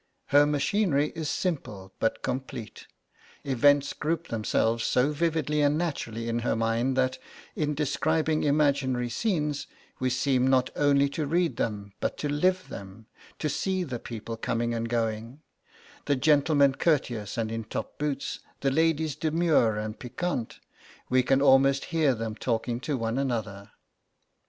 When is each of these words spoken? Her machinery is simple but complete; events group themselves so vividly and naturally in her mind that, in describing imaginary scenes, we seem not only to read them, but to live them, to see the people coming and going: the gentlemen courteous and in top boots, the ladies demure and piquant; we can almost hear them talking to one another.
Her 0.29 0.47
machinery 0.47 1.09
is 1.13 1.29
simple 1.29 1.93
but 1.99 2.23
complete; 2.23 2.87
events 3.43 3.93
group 3.93 4.29
themselves 4.29 4.83
so 4.83 5.11
vividly 5.11 5.61
and 5.61 5.77
naturally 5.77 6.27
in 6.27 6.39
her 6.39 6.55
mind 6.55 6.97
that, 6.97 7.19
in 7.55 7.75
describing 7.75 8.43
imaginary 8.43 9.11
scenes, 9.11 9.67
we 9.99 10.09
seem 10.09 10.47
not 10.47 10.71
only 10.75 11.07
to 11.09 11.27
read 11.27 11.57
them, 11.57 11.93
but 11.99 12.17
to 12.17 12.27
live 12.29 12.67
them, 12.67 13.05
to 13.37 13.47
see 13.47 13.83
the 13.83 13.99
people 13.99 14.37
coming 14.37 14.73
and 14.73 14.89
going: 14.89 15.41
the 16.05 16.15
gentlemen 16.15 16.73
courteous 16.73 17.37
and 17.37 17.51
in 17.51 17.63
top 17.63 17.99
boots, 17.99 18.39
the 18.61 18.71
ladies 18.71 19.15
demure 19.15 19.77
and 19.77 19.99
piquant; 19.99 20.57
we 21.09 21.21
can 21.21 21.43
almost 21.43 21.85
hear 21.93 22.15
them 22.15 22.33
talking 22.33 22.79
to 22.79 22.97
one 22.97 23.19
another. 23.19 23.69